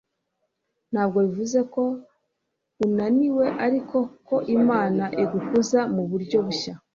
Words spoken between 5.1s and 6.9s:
igukuza mu buryo bushya